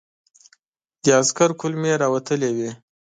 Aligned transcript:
د 1.03 1.05
عسکر 1.19 1.49
کولمې 1.59 1.93
را 2.01 2.07
وتلې 2.15 2.49
وې. 2.57 2.71